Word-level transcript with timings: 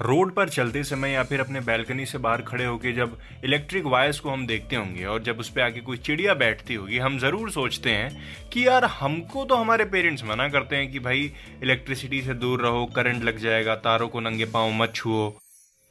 Road 0.00 0.34
पर 0.34 0.48
चलते 0.48 0.82
समय 0.84 1.10
या 1.10 1.22
फिर 1.22 1.40
अपने 1.40 1.60
बैल्कनी 1.60 2.04
से 2.06 2.18
बाहर 2.18 2.42
खड़े 2.42 2.64
होकर 2.64 2.92
जब 2.92 3.16
इलेक्ट्रिक 3.44 3.84
वायर्स 3.84 4.20
को 4.20 4.30
हम 4.30 4.46
देखते 4.46 4.76
होंगे 4.76 5.04
और 5.04 5.22
जब 5.22 5.38
उस 5.38 5.48
पर 5.48 5.60
आके 5.60 5.80
कोई 5.80 5.96
चिड़िया 5.96 6.34
बैठती 6.34 6.74
होगी, 6.74 6.98
हम 6.98 7.18
ज़रूर 7.18 7.50
सोचते 7.50 7.90
हैं 7.90 8.48
कि 8.50 8.66
यार 8.66 8.84
हमको 8.84 9.44
तो 9.44 9.56
हमारे 9.56 9.84
पेरेंट्स 9.84 10.24
मना 10.24 10.48
करते 10.48 10.76
हैं 10.76 10.90
कि 10.92 10.98
भाई 10.98 11.32
इलेक्ट्रिसिटी 11.62 12.22
से 12.22 12.34
दूर 12.34 12.60
रहो 12.60 12.84
करंट 12.86 13.24
लग 13.24 13.38
जाएगा, 13.38 13.74
तारों 13.74 14.08
को 14.08 14.20
नंगे 14.20 14.44
पाँव 14.44 14.72
मत 14.72 14.92
छुओ। 14.94 15.30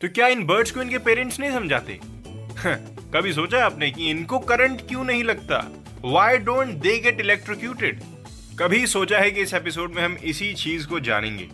तो 0.00 0.08
क्या 0.08 0.28
इन 0.28 0.44
बर्ड्स 0.46 0.70
को 0.70 0.82
इनके 0.82 0.98
पेरेंट्स 0.98 1.40
नहीं 1.40 1.50
समझाते? 1.50 1.98
कभी 3.14 3.32
सोचा 3.32 3.56
है 3.58 3.62
आपने 3.62 3.90
कि 3.90 4.10
इनको 4.10 4.38
करंट 4.38 4.80
क्यों 4.80 5.04
नहीं 5.04 5.24
लगता? 5.24 5.64
Why 6.04 6.38
don't 6.38 6.68
they 6.68 6.98
get 6.98 7.20
electrocuted 7.20 8.00
कभी 8.58 8.86
सोचा 8.86 9.18
है 9.18 9.30
कि 9.30 9.40
इस 9.40 9.54
एपिसोड 9.54 9.94
में 9.94 10.02
हम 10.02 10.16
इसी 10.24 10.52
चीज़ 10.54 10.86
को 10.86 11.00
जानेंगे? 11.00 11.48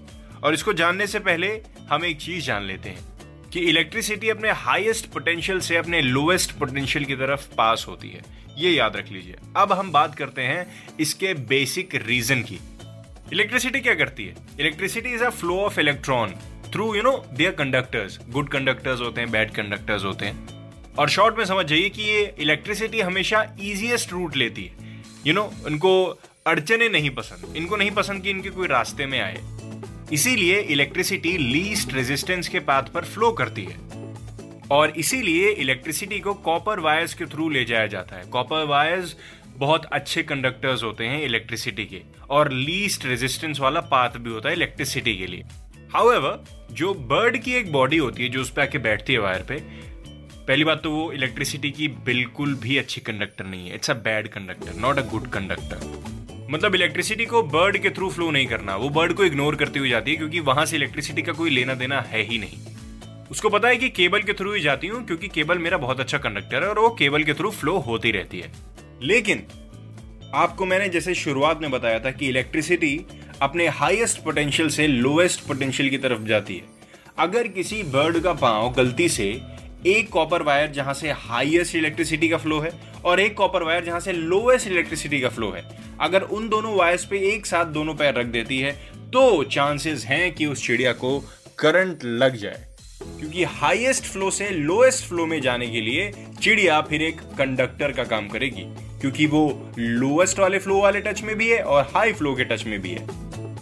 और 0.47 0.55
इसको 0.55 0.73
जानने 0.73 1.07
से 1.07 1.19
पहले 1.19 1.61
हम 1.91 2.05
एक 2.05 2.21
चीज़ 2.21 2.45
जान 2.45 2.63
लेते 2.63 2.89
हैं 2.89 3.51
कि 3.51 3.61
इलेक्ट्रिसिटी 3.61 4.29
अपने 4.29 4.51
हाईएस्ट 4.51 5.07
पोटेंशियल 5.07 5.61
से 5.61 5.77
अपने 5.77 6.03
लोएस्ट 6.03 6.53
पोटेंशियल 6.53 7.05
की 7.05 7.15
तरफ़ 7.15 7.55
पास 7.55 7.85
होती 7.89 8.11
है। 8.11 8.23
ये 8.59 8.71
याद 8.71 8.97
रख 8.97 9.11
लीजिए। 9.13 9.35
अब 9.57 9.73
हम 9.73 9.93
बात 9.93 10.15
करते 10.15 10.43
हैं 10.43 10.87
इसके 11.01 11.35
बेसिक 11.35 11.95
रीजन 11.95 12.43
की। 12.43 12.59
इलेक्ट्रिसिटी 13.33 13.81
क्या 13.81 13.95
करती 13.95 14.27
है? 14.27 14.37
Electricity 14.61 15.09
is 15.09 15.25
a 15.25 15.31
flow 15.31 15.59
of 15.59 15.81
electron 15.81 16.35
through 16.73 16.95
you 16.95 17.03
know 17.03 17.27
there 17.33 17.51
conductors 17.51 18.19
good 18.29 18.49
conductors 18.49 19.01
होते 19.01 19.21
हैं 19.21 19.31
बैड 19.31 19.51
कंडक्टर्स 19.51 20.05
होते 20.05 20.27
हैं। 20.27 20.49
और 20.99 21.09
शॉर्ट 21.09 21.39
में 21.39 21.45
समझ 21.45 21.67
जाइए 21.67 21.89
कि 21.89 22.03
ये 22.03 22.35
इलेक्ट्रिसिटी 22.39 23.01
हमेशा 23.01 23.57
इजीएस्ट 23.61 24.13
रूट 24.13 24.37
लेती 24.37 24.65
है। 24.65 25.03
यू 25.27 25.35
you 25.35 25.35
नो 25.35 25.69
इनको 25.69 26.21
अड़चने 26.47 26.89
नहीं 26.89 27.11
पसंद। 27.11 27.57
इनको 27.57 27.77
नहीं 27.77 27.91
पसंद 27.91 28.23
कि 28.23 28.31
इनके 28.31 28.51
कोई 28.51 28.67
रास्ते 28.69 29.07
में 29.07 29.21
आए। 29.21 29.37
इसीलिए 30.13 30.59
इलेक्ट्रिसिटी 30.61 31.37
लीस्ट 31.39 31.95
रेजिस्टेंस 31.95 32.49
के 32.49 32.61
पाथ 32.61 32.83
पर 32.83 33.05
फ्लो 33.05 33.31
करती 33.33 33.65
है। 33.65 33.77
और 34.71 34.91
इसीलिए 34.91 35.51
इलेक्ट्रिसिटी 35.51 36.21
को 36.21 36.35
कॉपर 36.35 36.81
वायर्स 36.81 37.15
के 37.15 37.25
थ्रू 37.25 37.49
ले 37.49 37.65
जाया 37.65 37.87
जाता 37.87 38.17
है। 38.17 38.25
कॉपर 38.25 38.65
वायर्स 38.65 39.17
बहुत 39.57 39.85
अच्छे 39.85 40.23
कंडक्टर्स 40.23 40.83
होते 40.83 41.05
हैं 41.05 41.23
इलेक्ट्रिसिटी 41.23 41.85
के। 41.85 42.01
और 42.31 42.53
लीस्ट 42.53 43.07
रेजिस्टेंस 43.07 43.61
वाला 43.61 43.81
पाथ 43.81 44.11
भी 44.11 44.31
होता 44.31 44.49
है 44.49 44.55
इलेक्ट्रिसिटी 44.55 45.17
के 45.17 45.27
लिए। 45.27 45.45
हाउएवर 45.95 46.45
जो 46.73 46.95
बर्ड 46.95 47.37
की 47.37 47.53
एक 47.53 47.73
बॉडी 47.73 47.97
होती 47.97 48.23
है, 48.23 48.29
जो 48.29 48.41
उस 48.41 48.51
पर 48.51 48.63
आके 48.63 48.79
बैठती 48.79 49.13
है 49.13 49.19
वायर 49.19 49.43
पे, 49.43 49.57
पहली 50.47 50.65
बात 50.65 50.83
तो 50.83 50.91
वो 50.91 51.13
इलेक्ट्रिसिटी 51.13 51.71
की 51.71 51.89
बिल्कुल 51.89 52.55
भी 52.55 52.77
अच्छी 52.79 53.01
कंडक्टर 53.01 53.47
नहीं 53.47 53.69
है। 53.69 53.75
It's 53.75 53.91
a 53.91 53.95
bad 53.95 54.29
conductor 54.29 54.81
not 54.81 54.99
a 54.99 55.03
good 55.03 55.27
conductor 55.27 56.16
मतलब 56.51 56.75
इलेक्ट्रिसिटी 56.75 57.25
को 57.25 57.43
बर्ड 57.43 57.79
के 57.79 57.91
थ्रू 57.91 58.11
फ्लो 58.11 58.31
नहीं 58.31 58.47
करना, 58.47 58.77
वो 58.77 58.89
बर्ड 58.89 59.13
को 59.13 59.25
इग्नोर 59.25 59.55
करती 59.57 59.79
हुई 59.79 59.91
जाती 59.91 60.11
है 60.11 60.17
क्योंकि 60.17 60.41
वहाँ 60.41 60.67
से 60.67 60.77
इलेक्ट्रिसिटी 60.77 61.23
का 61.23 61.33
कोई 61.33 61.51
लेना 61.51 61.75
देना 61.75 62.01
है 62.01 62.23
ही 62.23 62.39
नहीं। 62.39 62.59
उसको 63.31 63.49
पता 63.49 63.69
है 63.69 63.77
कि 63.77 63.89
केबल 63.89 64.23
के 64.23 64.33
थ्रू 64.33 64.53
ही 64.55 64.61
जाती 64.61 64.87
हूँ 64.87 65.07
क्योंकि 65.07 65.29
केबल 65.29 65.59
मेरा 65.59 65.79
बहुत 65.79 66.01
अच्छा 66.01 66.19
कंडक्टर 66.19 66.63
है 66.63 66.69
और 66.69 66.79
वो 66.79 66.89
केबल 66.89 67.23
के 67.23 67.35
थ्रू 67.35 67.51
फ्लो 67.51 67.79
होती 67.79 68.11
रहती 68.11 68.41
है। 68.41 68.53
लेकिन, 69.03 69.43
आपको 70.35 70.67
मैंने 70.67 70.89
जैसे 70.89 71.15
शुरुआत 71.15 71.61
में 71.61 71.71
बताया 71.71 72.01
था 72.01 72.11
कि 72.11 72.29
इलेक्ट्रिसिटी 72.29 73.01
अपने 73.43 73.69
हाईएस्ट 73.69 74.25
पोटेंशियल 74.25 74.69
से 74.69 74.87
लोएस्ट 74.87 75.47
पोटेंशियल 75.47 75.91
की 75.91 75.99
तरफ़ 75.99 76.23
जाती 76.23 76.57
है। 76.57 76.63
अगर 77.19 77.49
किसी 77.49 77.83
बर्ड 77.83 78.19
का 78.19 78.33
पाँव 78.33 78.73
गलती 78.73 79.09
से 79.09 79.41
एक 79.87 80.09
कॉपर 80.11 80.43
वायर 80.43 80.71
जहाँ 80.71 80.95
से 80.95 81.11
हाईएस्ट 81.11 81.75
इलेक्ट्रिसिटी 81.77 82.29
का 82.29 82.37
फ्लो 82.37 82.59
है 82.61 82.71
और 83.05 83.21
एक 83.21 83.37
कॉपर 83.37 83.63
वायर 83.63 83.85
जहाँ 83.85 84.01
से 84.01 84.13
लोएस्ट 84.13 84.69
इलेक्ट्रिसिटी 84.69 85.21
का 85.21 85.29
फ्लो 85.29 85.51
है। 85.51 85.65
अगर 86.01 86.23
उन 86.23 86.49
दोनों 86.49 86.75
वायर्स 86.75 87.05
पे 87.05 87.19
एक 87.29 87.47
साथ 87.47 87.67
दोनों 87.73 87.95
पैर 87.95 88.15
रख 88.15 88.27
देती 88.27 88.59
है 88.61 88.73
तो 89.13 89.43
चांसेस 89.45 90.05
हैं 90.05 90.33
कि 90.33 90.47
उस 90.47 90.67
चिड़िया 90.67 90.93
को 90.95 91.19
करंट 91.59 92.05
लग 92.05 92.37
जाए। 92.37 92.65
क्योंकि 93.19 93.45
हाईएस्ट 93.45 94.05
फ्लो 94.05 94.31
से 94.31 94.49
लोएस्ट 94.51 95.05
फ्लो 95.05 95.27
में 95.27 95.41
जाने 95.41 95.67
के 95.67 95.81
लिए 95.81 96.11
चिड़िया 96.43 96.81
फिर 96.81 97.03
एक 97.03 97.21
कंडक्टर 97.39 97.93
का 97.93 98.05
काम 98.05 98.29
करेगी, 98.29 98.65
क्योंकि 99.01 99.27
वो 99.27 99.73
लोएस्ट 99.79 100.39
वाले 100.39 100.59
फ्लो 100.59 100.81
वाले 100.81 101.01
टच 101.01 101.23
में 101.23 101.35
भी 101.37 101.49
है 101.49 101.63
और 101.63 101.91
हाई 101.95 102.13
फ्लो 102.13 102.35
के 102.35 102.45
टच 102.45 102.65
में 102.65 102.81
भी 102.83 102.91
है। 102.91 103.07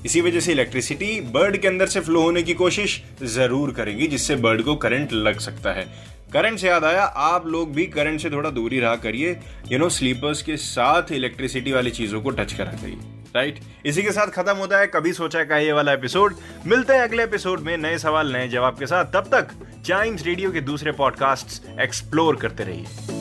इसी 0.04 0.20
वजह 0.20 0.41
से 0.41 0.53
इलेक्ट्रिसिटी 0.53 1.20
बर्ड 1.34 1.56
के 1.56 1.69
अंदर 1.69 1.87
से 1.87 2.00
फ्लो 2.00 2.22
होने 2.22 2.42
की 2.42 2.54
कोशिश 2.54 3.00
ज़रूर 3.25 3.72
करेगी, 3.72 4.06
जिससे 4.06 4.37
बर्ड 4.37 4.62
को 4.62 4.75
करंट 4.76 5.12
लग 5.12 5.38
सकता 5.41 5.72
है। 5.72 5.84
करंट 6.32 6.59
से 6.59 6.69
याद 6.69 6.84
आया, 6.84 7.03
आप 7.03 7.47
लोग 7.47 7.72
भी 7.75 7.87
करंट 7.88 8.20
से 8.20 8.31
थोड़ा 8.31 8.50
दूरी 8.50 8.81
रहा 8.81 8.94
करिए। 8.98 9.37
यू 9.72 9.78
नो 9.78 9.88
स्लीपर्स 9.88 10.42
के 10.42 10.56
साथ 10.59 11.12
इलेक्ट्रिसिटी 11.12 11.72
वाली 11.72 11.91
चीज़ों 11.91 12.20
को 12.22 12.31
टच 12.32 12.53
करा 12.53 12.72
करिए 12.72 13.12
राइट 13.34 13.59
इसी 13.87 14.03
के 14.03 14.10
साथ 14.12 14.26
खत्म 14.32 14.56
होता 14.56 14.78
है, 14.78 14.87
कभी 14.87 15.12
सोचा 15.12 15.42
का 15.44 15.56
ये 15.59 15.72
वाला 15.72 15.92
एपिसोड 15.92 16.34
मिलते 16.66 16.92
हैं 16.92 17.00
अगले 17.00 17.22
एपिसोड 17.22 17.60
में 17.60 17.76
नए 17.78 17.98
सवाल, 17.98 18.32
नए 18.32 18.48
जवाब 18.48 18.78
के 18.78 18.86
साथ। 18.86 19.12
तब 19.15 19.31
तक 19.32 19.48
चाइम्स 19.86 20.25
रेडियो 20.26 20.53
के 20.53 20.60
दूसरे 20.62 20.92
पॉडकास्ट 20.92 21.81
एक्सप्लोर 21.81 22.36
करते 22.36 22.65
रहिए। 22.65 23.14